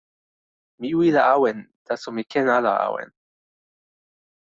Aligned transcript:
mi 0.79 0.89
wile 0.99 1.21
awen, 1.35 1.59
taso 1.85 2.09
mi 2.15 2.23
ken 2.31 2.47
ala 2.57 2.71
awen. 2.87 3.09